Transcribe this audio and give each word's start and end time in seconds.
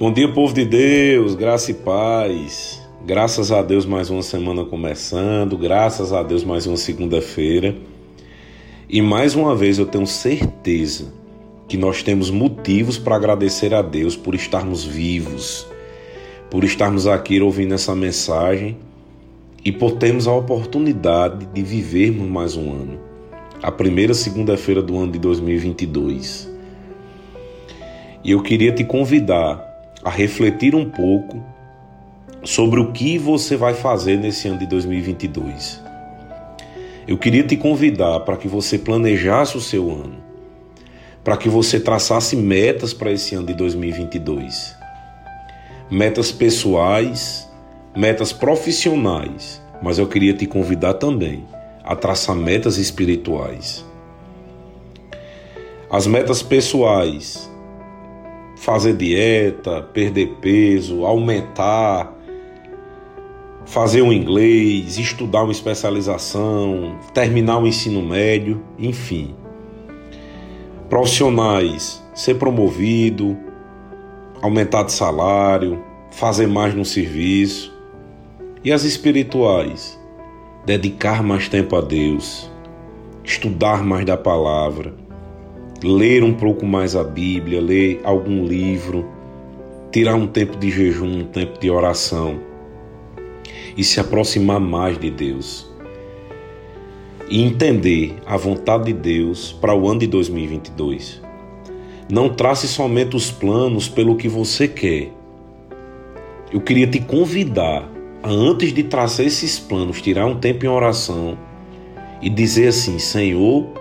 Bom 0.00 0.10
dia, 0.10 0.32
povo 0.32 0.54
de 0.54 0.64
Deus, 0.64 1.34
graça 1.34 1.72
e 1.72 1.74
paz. 1.74 2.80
Graças 3.04 3.52
a 3.52 3.60
Deus, 3.60 3.84
mais 3.84 4.08
uma 4.08 4.22
semana 4.22 4.64
começando, 4.64 5.58
graças 5.58 6.10
a 6.10 6.22
Deus, 6.22 6.42
mais 6.42 6.66
uma 6.66 6.78
segunda-feira. 6.78 7.76
E 8.88 9.02
mais 9.02 9.34
uma 9.34 9.54
vez 9.54 9.78
eu 9.78 9.84
tenho 9.84 10.06
certeza 10.06 11.12
que 11.68 11.76
nós 11.76 12.02
temos 12.02 12.30
motivos 12.30 12.96
para 12.96 13.14
agradecer 13.14 13.74
a 13.74 13.82
Deus 13.82 14.16
por 14.16 14.34
estarmos 14.34 14.82
vivos, 14.82 15.66
por 16.48 16.64
estarmos 16.64 17.06
aqui 17.06 17.38
ouvindo 17.38 17.74
essa 17.74 17.94
mensagem 17.94 18.78
e 19.62 19.70
por 19.70 19.98
termos 19.98 20.26
a 20.26 20.32
oportunidade 20.32 21.44
de 21.44 21.62
vivermos 21.62 22.26
mais 22.26 22.56
um 22.56 22.72
ano, 22.72 22.98
a 23.62 23.70
primeira 23.70 24.14
segunda-feira 24.14 24.80
do 24.80 24.96
ano 24.96 25.12
de 25.12 25.18
2022. 25.18 26.50
E 28.24 28.30
eu 28.30 28.42
queria 28.42 28.72
te 28.72 28.82
convidar 28.82 29.69
a 30.04 30.10
refletir 30.10 30.74
um 30.74 30.88
pouco 30.88 31.42
sobre 32.44 32.80
o 32.80 32.92
que 32.92 33.18
você 33.18 33.56
vai 33.56 33.74
fazer 33.74 34.16
nesse 34.16 34.48
ano 34.48 34.58
de 34.58 34.66
2022. 34.66 35.80
Eu 37.06 37.18
queria 37.18 37.42
te 37.42 37.56
convidar 37.56 38.20
para 38.20 38.36
que 38.36 38.48
você 38.48 38.78
planejasse 38.78 39.56
o 39.56 39.60
seu 39.60 39.90
ano, 39.90 40.16
para 41.22 41.36
que 41.36 41.48
você 41.48 41.78
traçasse 41.80 42.36
metas 42.36 42.94
para 42.94 43.10
esse 43.10 43.34
ano 43.34 43.46
de 43.46 43.54
2022. 43.54 44.74
Metas 45.90 46.30
pessoais, 46.30 47.48
metas 47.96 48.32
profissionais, 48.32 49.60
mas 49.82 49.98
eu 49.98 50.06
queria 50.06 50.32
te 50.32 50.46
convidar 50.46 50.94
também 50.94 51.44
a 51.82 51.96
traçar 51.96 52.36
metas 52.36 52.76
espirituais. 52.76 53.84
As 55.90 56.06
metas 56.06 56.42
pessoais 56.42 57.49
fazer 58.60 58.92
dieta, 58.92 59.80
perder 59.80 60.36
peso, 60.38 61.06
aumentar, 61.06 62.14
fazer 63.64 64.02
um 64.02 64.12
inglês, 64.12 64.98
estudar 64.98 65.44
uma 65.44 65.52
especialização, 65.52 66.98
terminar 67.14 67.56
o 67.56 67.66
ensino 67.66 68.02
médio, 68.02 68.62
enfim. 68.78 69.34
Profissionais, 70.90 72.04
ser 72.14 72.34
promovido, 72.34 73.34
aumentar 74.42 74.82
de 74.82 74.92
salário, 74.92 75.82
fazer 76.10 76.46
mais 76.46 76.74
no 76.74 76.84
serviço. 76.84 77.74
E 78.62 78.70
as 78.70 78.84
espirituais, 78.84 79.98
dedicar 80.66 81.22
mais 81.22 81.48
tempo 81.48 81.76
a 81.76 81.80
Deus, 81.80 82.50
estudar 83.24 83.82
mais 83.82 84.04
da 84.04 84.18
palavra 84.18 84.94
ler 85.82 86.22
um 86.22 86.34
pouco 86.34 86.66
mais 86.66 86.94
a 86.94 87.02
Bíblia, 87.02 87.60
ler 87.60 88.00
algum 88.04 88.44
livro, 88.44 89.08
tirar 89.90 90.14
um 90.14 90.26
tempo 90.26 90.56
de 90.56 90.70
jejum, 90.70 91.20
um 91.20 91.24
tempo 91.24 91.58
de 91.58 91.70
oração 91.70 92.38
e 93.76 93.82
se 93.82 93.98
aproximar 93.98 94.60
mais 94.60 94.98
de 94.98 95.10
Deus. 95.10 95.68
E 97.28 97.42
entender 97.42 98.16
a 98.26 98.36
vontade 98.36 98.86
de 98.86 98.92
Deus 98.92 99.52
para 99.52 99.74
o 99.74 99.88
ano 99.88 100.00
de 100.00 100.06
2022. 100.08 101.22
Não 102.10 102.28
trace 102.28 102.66
somente 102.66 103.14
os 103.14 103.30
planos 103.30 103.88
pelo 103.88 104.16
que 104.16 104.28
você 104.28 104.66
quer. 104.66 105.12
Eu 106.52 106.60
queria 106.60 106.88
te 106.88 106.98
convidar 106.98 107.88
a, 108.20 108.28
antes 108.28 108.72
de 108.72 108.82
traçar 108.82 109.24
esses 109.24 109.60
planos, 109.60 110.02
tirar 110.02 110.26
um 110.26 110.36
tempo 110.36 110.66
em 110.66 110.68
oração 110.68 111.38
e 112.20 112.28
dizer 112.28 112.68
assim: 112.68 112.98
Senhor, 112.98 113.79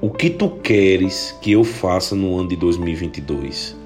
o 0.00 0.10
que 0.10 0.30
tu 0.30 0.48
queres 0.48 1.36
que 1.42 1.52
eu 1.52 1.64
faça 1.64 2.14
no 2.14 2.38
ano 2.38 2.48
de 2.48 2.56
2022? 2.56 3.76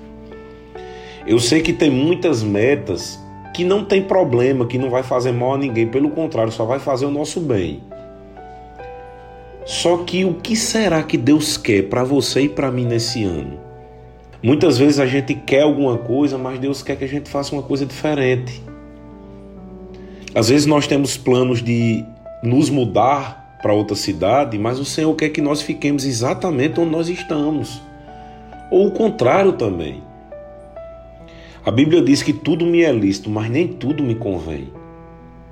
Eu 1.27 1.39
sei 1.39 1.63
que 1.63 1.73
tem 1.73 1.91
muitas 1.91 2.43
metas 2.43 3.19
que 3.55 3.65
não 3.65 3.85
tem 3.85 4.03
problema, 4.03 4.67
que 4.67 4.77
não 4.77 4.91
vai 4.91 5.03
fazer 5.03 5.33
mal 5.33 5.55
a 5.55 5.59
ninguém, 5.59 5.87
pelo 5.87 6.11
contrário, 6.11 6.53
só 6.53 6.65
vai 6.65 6.79
fazer 6.79 7.07
o 7.07 7.11
nosso 7.11 7.41
bem. 7.41 7.81
Só 9.65 9.99
que 9.99 10.25
o 10.25 10.35
que 10.35 10.57
será 10.57 11.03
que 11.03 11.17
Deus 11.17 11.57
quer 11.57 11.89
para 11.89 12.03
você 12.05 12.43
e 12.43 12.49
para 12.49 12.71
mim 12.71 12.85
nesse 12.85 13.25
ano? 13.25 13.59
Muitas 14.43 14.77
vezes 14.77 14.99
a 14.99 15.07
gente 15.07 15.35
quer 15.35 15.63
alguma 15.63 15.97
coisa, 15.97 16.37
mas 16.37 16.59
Deus 16.59 16.83
quer 16.83 16.97
que 16.97 17.05
a 17.05 17.09
gente 17.09 17.31
faça 17.31 17.55
uma 17.55 17.63
coisa 17.63 17.87
diferente. 17.87 18.61
Às 20.35 20.49
vezes 20.49 20.67
nós 20.67 20.87
temos 20.87 21.17
planos 21.17 21.63
de 21.63 22.05
nos 22.43 22.69
mudar 22.69 23.42
para 23.63 23.73
outra 23.73 23.97
cidade, 23.97 24.59
mas 24.59 24.81
o 24.81 24.85
Senhor 24.85 25.15
quer 25.15 25.31
que 25.31 25.41
nós 25.41 25.63
fiquemos 25.63 26.05
exatamente 26.05 26.81
onde 26.81 26.91
nós 26.91 27.09
estamos. 27.09 27.81
Ou 28.71 28.89
o 28.89 28.91
contrário 28.91 29.53
também. 29.53 30.03
A 31.65 31.71
Bíblia 31.71 32.03
diz 32.03 32.23
que 32.23 32.33
tudo 32.33 32.67
me 32.67 32.83
é 32.83 32.91
lícito, 32.91 33.31
mas 33.31 33.49
nem 33.49 33.69
tudo 33.69 34.03
me 34.03 34.17
convém. 34.17 34.69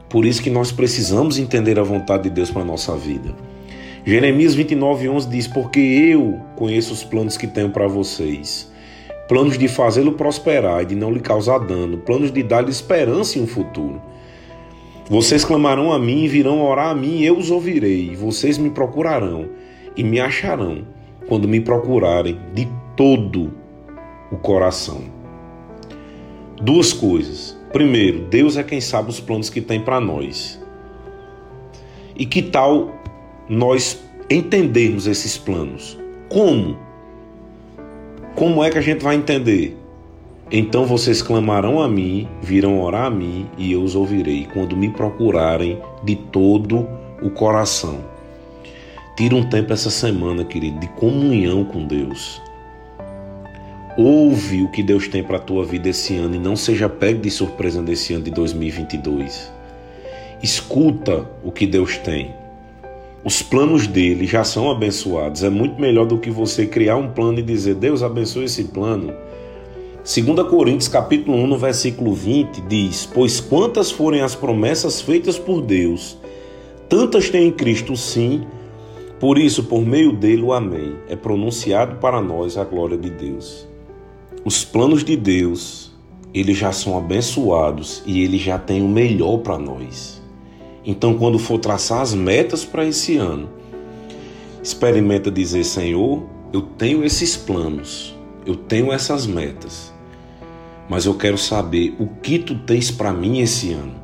Por 0.08 0.26
isso 0.26 0.42
que 0.42 0.50
nós 0.50 0.72
precisamos 0.72 1.38
entender 1.38 1.78
a 1.78 1.84
vontade 1.84 2.24
de 2.24 2.30
Deus 2.30 2.50
para 2.50 2.62
a 2.62 2.64
nossa 2.64 2.96
vida. 2.96 3.32
Jeremias 4.04 4.56
29:11 4.56 5.28
diz: 5.28 5.46
Porque 5.46 5.78
eu 5.78 6.40
conheço 6.56 6.92
os 6.92 7.04
planos 7.04 7.36
que 7.36 7.46
tenho 7.46 7.70
para 7.70 7.86
vocês, 7.86 8.72
planos 9.28 9.56
de 9.56 9.68
fazê-lo 9.68 10.14
prosperar 10.14 10.82
e 10.82 10.86
de 10.86 10.94
não 10.96 11.12
lhe 11.12 11.20
causar 11.20 11.58
dano, 11.58 11.98
planos 11.98 12.32
de 12.32 12.42
dar-lhe 12.42 12.70
esperança 12.70 13.38
em 13.38 13.42
um 13.42 13.46
futuro. 13.46 14.02
Vocês 15.10 15.44
clamarão 15.44 15.92
a 15.92 15.98
mim 15.98 16.22
e 16.22 16.28
virão 16.28 16.64
orar 16.64 16.90
a 16.90 16.94
mim, 16.94 17.16
e 17.16 17.26
eu 17.26 17.36
os 17.36 17.50
ouvirei. 17.50 18.14
Vocês 18.14 18.56
me 18.56 18.70
procurarão 18.70 19.48
e 19.96 20.04
me 20.04 20.20
acharão 20.20 20.86
quando 21.26 21.48
me 21.48 21.60
procurarem 21.60 22.38
de 22.54 22.68
todo 22.96 23.52
o 24.30 24.36
coração. 24.36 25.02
Duas 26.62 26.92
coisas. 26.92 27.58
Primeiro, 27.72 28.20
Deus 28.30 28.56
é 28.56 28.62
quem 28.62 28.80
sabe 28.80 29.10
os 29.10 29.18
planos 29.18 29.50
que 29.50 29.60
tem 29.60 29.80
para 29.80 29.98
nós. 30.00 30.62
E 32.16 32.24
que 32.24 32.40
tal 32.40 32.94
nós 33.48 34.00
entendermos 34.30 35.08
esses 35.08 35.36
planos? 35.36 35.98
Como? 36.28 36.78
Como 38.36 38.62
é 38.62 38.70
que 38.70 38.78
a 38.78 38.82
gente 38.82 39.02
vai 39.02 39.16
entender? 39.16 39.76
Então 40.52 40.84
vocês 40.84 41.22
clamarão 41.22 41.80
a 41.80 41.88
mim, 41.88 42.26
virão 42.42 42.80
orar 42.80 43.06
a 43.06 43.10
mim, 43.10 43.46
e 43.56 43.70
eu 43.70 43.82
os 43.82 43.94
ouvirei, 43.94 44.48
quando 44.52 44.76
me 44.76 44.90
procurarem 44.90 45.78
de 46.02 46.16
todo 46.16 46.88
o 47.22 47.30
coração. 47.30 48.00
Tira 49.16 49.36
um 49.36 49.48
tempo 49.48 49.72
essa 49.72 49.90
semana, 49.90 50.44
querido, 50.44 50.80
de 50.80 50.88
comunhão 50.88 51.64
com 51.64 51.86
Deus. 51.86 52.42
Ouve 53.96 54.62
o 54.62 54.70
que 54.72 54.82
Deus 54.82 55.06
tem 55.06 55.22
para 55.22 55.36
a 55.36 55.40
tua 55.40 55.64
vida 55.64 55.88
esse 55.88 56.16
ano 56.16 56.34
e 56.34 56.38
não 56.38 56.56
seja 56.56 56.88
pego 56.88 57.20
de 57.20 57.30
surpresa 57.30 57.80
nesse 57.80 58.14
ano 58.14 58.24
de 58.24 58.32
2022. 58.32 59.52
Escuta 60.42 61.30
o 61.44 61.52
que 61.52 61.66
Deus 61.66 61.96
tem. 61.98 62.34
Os 63.22 63.40
planos 63.40 63.86
dele 63.86 64.26
já 64.26 64.42
são 64.42 64.68
abençoados. 64.68 65.44
É 65.44 65.50
muito 65.50 65.80
melhor 65.80 66.06
do 66.06 66.18
que 66.18 66.30
você 66.30 66.66
criar 66.66 66.96
um 66.96 67.10
plano 67.10 67.38
e 67.38 67.42
dizer: 67.42 67.74
Deus 67.74 68.02
abençoe 68.02 68.44
esse 68.44 68.64
plano 68.64 69.12
2 70.02 70.48
Coríntios 70.48 70.88
capítulo 70.88 71.36
1, 71.36 71.46
no 71.46 71.58
versículo 71.58 72.14
20, 72.14 72.62
diz: 72.62 73.04
Pois 73.04 73.38
quantas 73.38 73.90
forem 73.90 74.22
as 74.22 74.34
promessas 74.34 74.98
feitas 74.98 75.38
por 75.38 75.60
Deus, 75.60 76.16
tantas 76.88 77.28
tem 77.28 77.48
em 77.48 77.52
Cristo 77.52 77.94
sim, 77.94 78.46
por 79.18 79.36
isso, 79.36 79.64
por 79.64 79.82
meio 79.82 80.12
dele, 80.12 80.40
o 80.40 80.54
Amém 80.54 80.94
é 81.06 81.14
pronunciado 81.14 81.96
para 81.96 82.22
nós 82.22 82.56
a 82.56 82.64
glória 82.64 82.96
de 82.96 83.10
Deus. 83.10 83.68
Os 84.42 84.64
planos 84.64 85.04
de 85.04 85.16
Deus, 85.16 85.92
eles 86.32 86.56
já 86.56 86.72
são 86.72 86.96
abençoados 86.96 88.02
e 88.06 88.24
ele 88.24 88.38
já 88.38 88.58
tem 88.58 88.80
o 88.82 88.88
melhor 88.88 89.38
para 89.38 89.58
nós. 89.58 90.22
Então, 90.82 91.12
quando 91.12 91.38
for 91.38 91.58
traçar 91.58 92.00
as 92.00 92.14
metas 92.14 92.64
para 92.64 92.86
esse 92.86 93.18
ano, 93.18 93.50
experimenta 94.62 95.30
dizer: 95.30 95.62
Senhor, 95.62 96.22
eu 96.54 96.62
tenho 96.62 97.04
esses 97.04 97.36
planos 97.36 98.18
eu 98.46 98.56
tenho 98.56 98.92
essas 98.92 99.26
metas, 99.26 99.92
mas 100.88 101.06
eu 101.06 101.14
quero 101.14 101.38
saber 101.38 101.94
o 101.98 102.06
que 102.06 102.38
tu 102.38 102.54
tens 102.54 102.90
para 102.90 103.12
mim 103.12 103.40
esse 103.40 103.72
ano. 103.72 103.94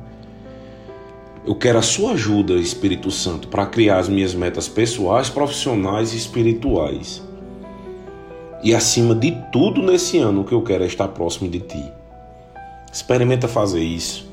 Eu 1.45 1.55
quero 1.55 1.79
a 1.79 1.81
sua 1.81 2.11
ajuda, 2.11 2.53
Espírito 2.55 3.09
Santo, 3.09 3.47
para 3.47 3.65
criar 3.65 3.99
as 3.99 4.09
minhas 4.09 4.33
metas 4.33 4.67
pessoais, 4.67 5.29
profissionais 5.29 6.13
e 6.13 6.17
espirituais. 6.17 7.23
E 8.63 8.73
acima 8.73 9.15
de 9.15 9.31
tudo 9.51 9.81
nesse 9.81 10.17
ano, 10.17 10.41
o 10.41 10.43
que 10.43 10.53
eu 10.53 10.61
quero 10.61 10.83
é 10.83 10.87
estar 10.87 11.07
próximo 11.09 11.49
de 11.49 11.59
ti. 11.61 11.83
Experimenta 12.91 13.47
fazer 13.47 13.81
isso. 13.81 14.29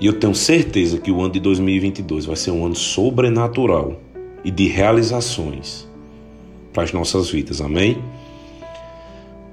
E 0.00 0.06
eu 0.06 0.18
tenho 0.18 0.34
certeza 0.34 0.98
que 0.98 1.10
o 1.10 1.20
ano 1.20 1.32
de 1.32 1.40
2022 1.40 2.24
vai 2.24 2.36
ser 2.36 2.50
um 2.52 2.64
ano 2.64 2.76
sobrenatural 2.76 4.00
e 4.44 4.50
de 4.50 4.68
realizações 4.68 5.86
para 6.72 6.84
as 6.84 6.92
nossas 6.92 7.30
vidas. 7.30 7.60
Amém? 7.60 8.02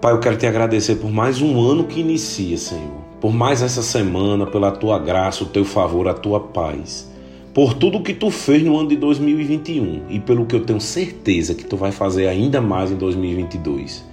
Pai, 0.01 0.13
eu 0.13 0.19
quero 0.19 0.37
te 0.37 0.45
agradecer 0.45 0.95
por 0.95 1.11
mais 1.11 1.41
um 1.41 1.59
ano 1.59 1.85
que 1.85 1.99
inicia, 2.01 2.57
Senhor. 2.57 3.01
Por 3.19 3.33
mais 3.33 3.61
essa 3.61 3.81
semana, 3.81 4.45
pela 4.45 4.71
tua 4.71 4.99
graça, 4.99 5.43
o 5.43 5.47
teu 5.47 5.65
favor, 5.65 6.07
a 6.07 6.13
tua 6.13 6.39
paz. 6.39 7.11
Por 7.53 7.73
tudo 7.73 8.03
que 8.03 8.13
tu 8.13 8.29
fez 8.29 8.63
no 8.63 8.77
ano 8.77 8.89
de 8.89 8.95
2021 8.95 10.03
e 10.09 10.19
pelo 10.19 10.45
que 10.45 10.55
eu 10.55 10.63
tenho 10.63 10.79
certeza 10.79 11.55
que 11.55 11.65
tu 11.65 11.75
vai 11.75 11.91
fazer 11.91 12.27
ainda 12.27 12.61
mais 12.61 12.91
em 12.91 12.95
2022. 12.95 14.05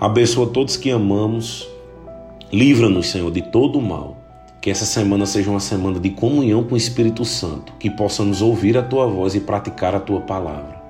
Abençoa 0.00 0.46
todos 0.46 0.76
que 0.76 0.90
amamos 0.90 1.68
Livra-nos, 2.52 3.06
Senhor, 3.06 3.30
de 3.30 3.40
todo 3.40 3.78
o 3.78 3.82
mal. 3.82 4.18
Que 4.60 4.70
essa 4.70 4.84
semana 4.84 5.24
seja 5.24 5.48
uma 5.48 5.58
semana 5.58 5.98
de 5.98 6.10
comunhão 6.10 6.62
com 6.62 6.74
o 6.74 6.76
Espírito 6.76 7.24
Santo, 7.24 7.72
que 7.78 7.88
possamos 7.88 8.42
ouvir 8.42 8.76
a 8.76 8.82
tua 8.82 9.06
voz 9.06 9.34
e 9.34 9.40
praticar 9.40 9.94
a 9.94 10.00
tua 10.00 10.20
palavra. 10.20 10.81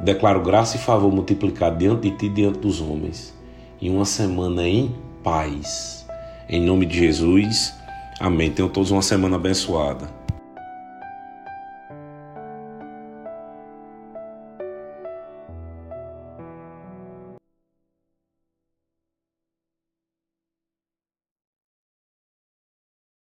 Declaro 0.00 0.42
graça 0.42 0.76
e 0.76 0.80
favor 0.80 1.12
multiplicado 1.12 1.78
diante 1.78 2.10
de 2.10 2.16
ti 2.16 2.26
e 2.26 2.28
diante 2.28 2.58
dos 2.60 2.80
homens. 2.80 3.34
E 3.80 3.90
uma 3.90 4.04
semana 4.04 4.66
em 4.66 4.94
paz. 5.22 6.06
Em 6.48 6.60
nome 6.60 6.86
de 6.86 6.98
Jesus. 6.98 7.74
Amém. 8.20 8.50
Tenham 8.50 8.68
todos 8.68 8.90
uma 8.90 9.02
semana 9.02 9.36
abençoada. 9.36 10.17